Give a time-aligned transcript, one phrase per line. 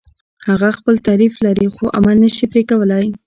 [0.47, 3.05] هغه خپل تعریف لري خو عمل نشي پرې کولای.